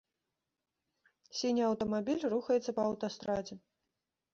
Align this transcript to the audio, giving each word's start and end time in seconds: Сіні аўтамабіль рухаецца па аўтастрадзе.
Сіні 1.41 1.61
аўтамабіль 1.69 2.27
рухаецца 2.35 2.71
па 2.81 2.91
аўтастрадзе. 2.91 3.65